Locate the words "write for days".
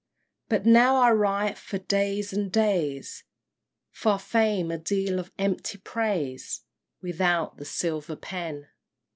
1.11-2.33